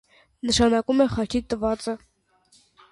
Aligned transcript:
Նշանակում 0.49 1.03
է 1.05 1.07
«խաչի 1.13 1.43
տվածը»։ 1.53 1.99